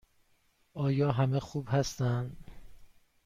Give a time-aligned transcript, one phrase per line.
[0.73, 2.37] آیا همه خوب هستند؟